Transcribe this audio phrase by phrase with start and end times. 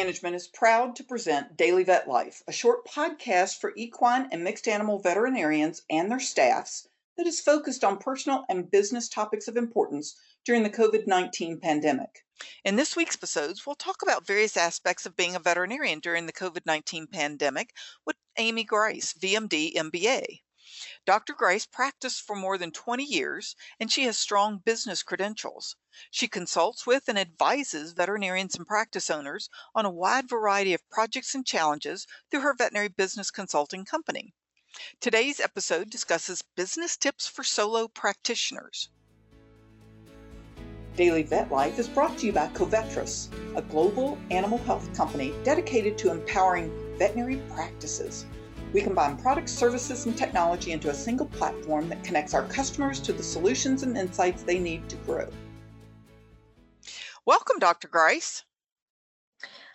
[0.00, 4.66] Management is proud to present Daily Vet Life, a short podcast for equine and mixed
[4.66, 6.88] animal veterinarians and their staffs
[7.18, 12.24] that is focused on personal and business topics of importance during the COVID 19 pandemic.
[12.64, 16.32] In this week's episodes, we'll talk about various aspects of being a veterinarian during the
[16.32, 17.74] COVID 19 pandemic
[18.06, 20.40] with Amy Grice, VMD MBA.
[21.04, 21.34] Dr.
[21.34, 25.76] Grice practiced for more than 20 years and she has strong business credentials.
[26.10, 31.34] She consults with and advises veterinarians and practice owners on a wide variety of projects
[31.34, 34.34] and challenges through her veterinary business consulting company.
[35.00, 38.88] Today's episode discusses business tips for solo practitioners.
[40.96, 45.96] Daily Vet Life is brought to you by Covetrus, a global animal health company dedicated
[45.98, 48.26] to empowering veterinary practices.
[48.72, 53.12] We combine products, services, and technology into a single platform that connects our customers to
[53.12, 55.28] the solutions and insights they need to grow.
[57.26, 57.88] Welcome, Dr.
[57.88, 58.44] Grice.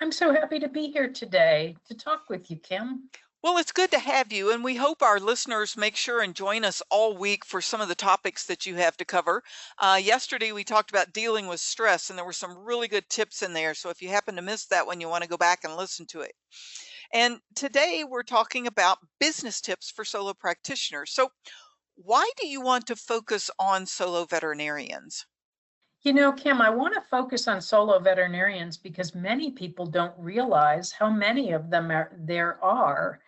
[0.00, 3.10] I'm so happy to be here today to talk with you, Kim.
[3.42, 6.64] Well, it's good to have you, and we hope our listeners make sure and join
[6.64, 9.44] us all week for some of the topics that you have to cover.
[9.78, 13.42] Uh, yesterday, we talked about dealing with stress, and there were some really good tips
[13.42, 13.74] in there.
[13.74, 16.06] So if you happen to miss that one, you want to go back and listen
[16.06, 16.34] to it.
[17.12, 21.12] And today we're talking about business tips for solo practitioners.
[21.12, 21.30] So,
[21.96, 25.26] why do you want to focus on solo veterinarians?
[26.02, 30.92] You know, Kim, I want to focus on solo veterinarians because many people don't realize
[30.92, 33.20] how many of them are, there are.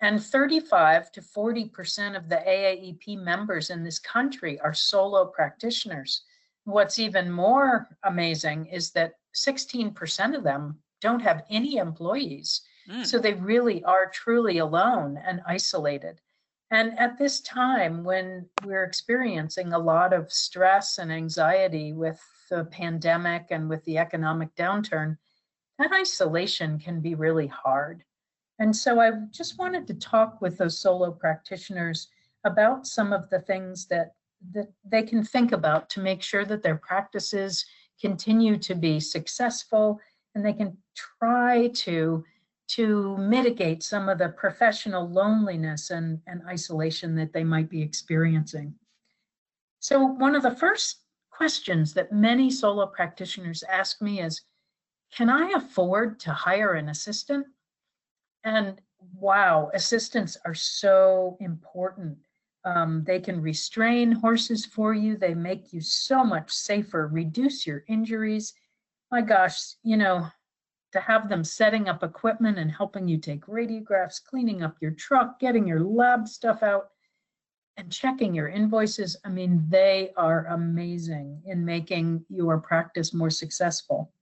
[0.00, 6.22] And 35 to 40% of the AAEP members in this country are solo practitioners.
[6.64, 12.60] What's even more amazing is that 16% of them don't have any employees.
[12.88, 13.06] Mm.
[13.06, 16.20] So they really are truly alone and isolated.
[16.70, 22.64] And at this time, when we're experiencing a lot of stress and anxiety with the
[22.66, 25.16] pandemic and with the economic downturn,
[25.78, 28.04] that isolation can be really hard.
[28.58, 32.08] And so I just wanted to talk with those solo practitioners
[32.44, 34.14] about some of the things that,
[34.52, 37.64] that they can think about to make sure that their practices
[38.00, 40.00] continue to be successful
[40.34, 42.24] and they can try to
[42.68, 48.74] to mitigate some of the professional loneliness and, and isolation that they might be experiencing.
[49.80, 54.42] So, one of the first questions that many solo practitioners ask me is
[55.12, 57.46] Can I afford to hire an assistant?
[58.44, 58.80] And
[59.14, 62.18] wow, assistants are so important.
[62.64, 67.84] Um, they can restrain horses for you, they make you so much safer, reduce your
[67.88, 68.52] injuries.
[69.10, 70.26] My gosh, you know,
[70.92, 75.38] to have them setting up equipment and helping you take radiographs, cleaning up your truck,
[75.38, 76.90] getting your lab stuff out,
[77.76, 79.16] and checking your invoices.
[79.24, 84.12] I mean, they are amazing in making your practice more successful.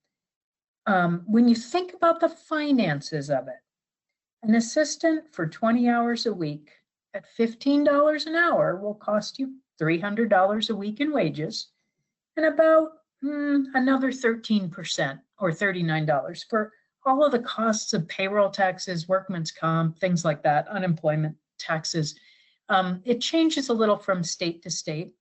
[0.87, 3.63] Um, when you think about the finances of it,
[4.43, 6.71] an assistant for 20 hours a week
[7.15, 11.69] at $15 an hour will cost you $300 a week in wages
[12.37, 12.91] and about
[13.25, 16.73] mm, another 13% or $39 for
[17.05, 22.19] all of the costs of payroll taxes, workman's comp, things like that, unemployment taxes.
[22.69, 25.13] Um, it changes a little from state to state.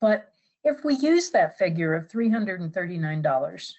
[0.00, 0.28] But
[0.62, 3.72] if we use that figure of $339,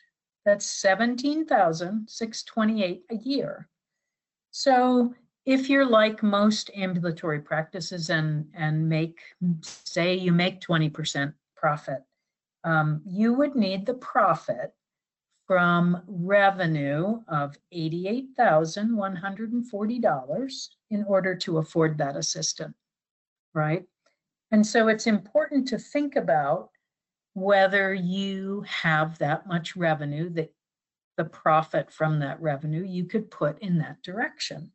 [0.45, 3.69] that's 17,628 a year.
[4.51, 5.13] So
[5.45, 9.19] if you're like most ambulatory practices and and make
[9.61, 12.03] say you make 20% profit,
[12.63, 14.73] um, you would need the profit
[15.47, 22.75] from revenue of $88,140 in order to afford that assistant,
[23.53, 23.85] right?
[24.51, 26.69] And so it's important to think about
[27.33, 30.51] whether you have that much revenue that
[31.17, 34.71] the profit from that revenue you could put in that direction.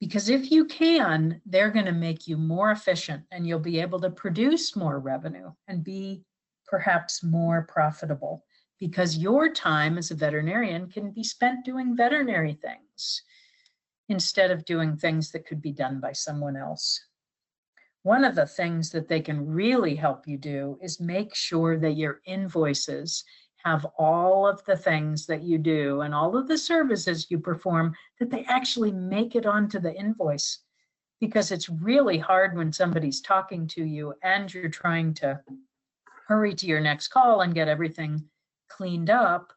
[0.00, 4.00] Because if you can, they're going to make you more efficient and you'll be able
[4.00, 6.24] to produce more revenue and be
[6.66, 8.44] perhaps more profitable
[8.78, 13.22] because your time as a veterinarian can be spent doing veterinary things
[14.08, 17.06] instead of doing things that could be done by someone else.
[18.02, 21.96] One of the things that they can really help you do is make sure that
[21.96, 23.24] your invoices
[23.64, 27.94] have all of the things that you do and all of the services you perform
[28.20, 30.58] that they actually make it onto the invoice
[31.18, 35.40] because it's really hard when somebody's talking to you and you're trying to
[36.28, 38.22] hurry to your next call and get everything
[38.76, 39.52] cleaned up.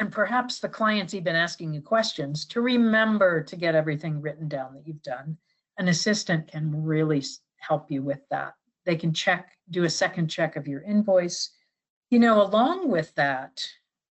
[0.00, 4.74] And perhaps the client's even asking you questions to remember to get everything written down
[4.74, 5.36] that you've done.
[5.78, 7.22] An assistant can really
[7.68, 8.52] help you with that.
[8.86, 11.40] They can check, do a second check of your invoice.
[12.10, 13.54] You know, along with that,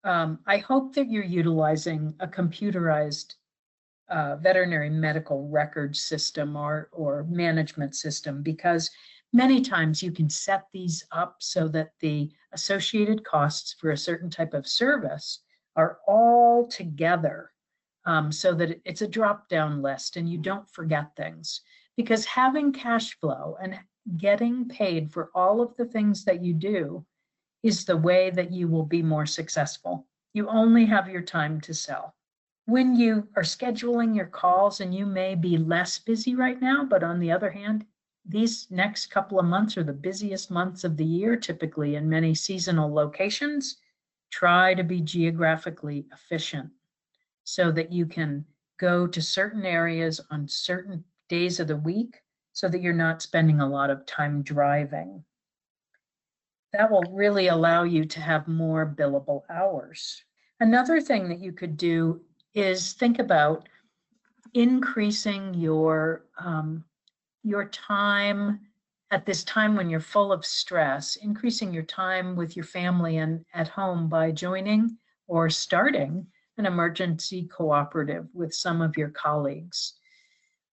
[0.05, 3.29] Um, I hope that you're utilizing a computerized
[4.15, 8.91] uh, veterinary medical record system or, or management system because
[9.33, 14.29] many times you can set these up so that the associated costs for a certain
[14.29, 15.39] type of service
[15.75, 17.51] are all together
[18.05, 21.61] um, so that it's a drop down list and you don't forget things.
[21.97, 23.79] Because having cash flow and
[24.17, 27.05] getting paid for all of the things that you do
[27.63, 30.05] is the way that you will be more successful.
[30.33, 32.13] You only have your time to sell.
[32.65, 37.03] When you are scheduling your calls, and you may be less busy right now, but
[37.03, 37.85] on the other hand,
[38.25, 42.33] these next couple of months are the busiest months of the year, typically in many
[42.33, 43.77] seasonal locations.
[44.31, 46.71] Try to be geographically efficient
[47.43, 48.45] so that you can
[48.79, 52.21] go to certain areas on certain days of the week
[52.53, 55.23] so that you're not spending a lot of time driving.
[56.71, 60.23] That will really allow you to have more billable hours.
[60.59, 62.21] Another thing that you could do
[62.53, 63.67] is think about
[64.53, 66.83] increasing your um,
[67.43, 68.59] your time
[69.11, 73.45] at this time when you're full of stress, increasing your time with your family and
[73.53, 74.97] at home by joining
[75.27, 76.25] or starting
[76.57, 79.93] an emergency cooperative with some of your colleagues.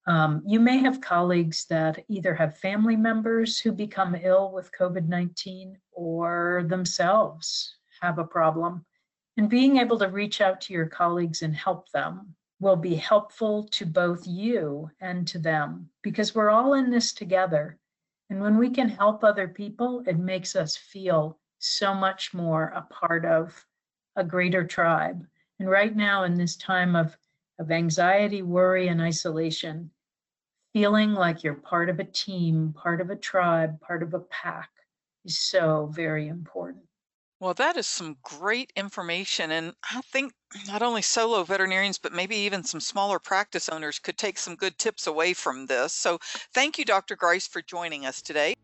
[0.07, 5.07] Um, you may have colleagues that either have family members who become ill with COVID
[5.07, 8.85] 19 or themselves have a problem.
[9.37, 13.65] And being able to reach out to your colleagues and help them will be helpful
[13.65, 17.79] to both you and to them because we're all in this together.
[18.29, 22.83] And when we can help other people, it makes us feel so much more a
[22.83, 23.67] part of
[24.17, 25.27] a greater tribe.
[25.59, 27.17] And right now, in this time of,
[27.59, 29.91] of anxiety, worry, and isolation,
[30.73, 34.71] feeling like you're part of a team, part of a tribe, part of a pack
[35.25, 36.85] is so very important.
[37.41, 39.51] Well, that is some great information.
[39.51, 40.35] And I think
[40.67, 44.77] not only solo veterinarians, but maybe even some smaller practice owners could take some good
[44.77, 45.95] tips away from this.
[45.95, 46.19] So
[46.53, 47.17] thank you, Dr.
[47.17, 48.55] Grice, for joining us today.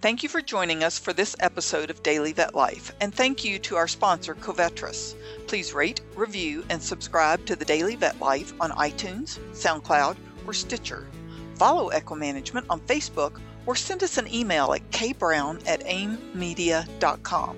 [0.00, 3.58] Thank you for joining us for this episode of Daily Vet Life, and thank you
[3.58, 5.16] to our sponsor, Covetrus.
[5.48, 10.16] Please rate, review, and subscribe to the Daily Vet Life on iTunes, SoundCloud,
[10.46, 11.08] or Stitcher.
[11.56, 17.54] Follow EquiManagement on Facebook or send us an email at kbrown at aimmedia.com.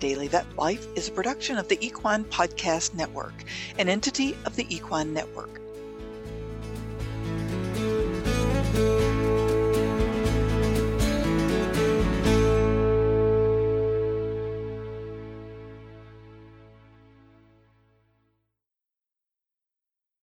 [0.00, 3.44] Daily Vet Life is a production of the Equine Podcast Network,
[3.78, 5.60] an entity of the Equine Network.